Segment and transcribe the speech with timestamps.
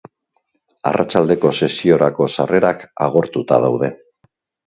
[0.91, 3.93] Arratsaldeko sesiorako sarrerak agortuta daude.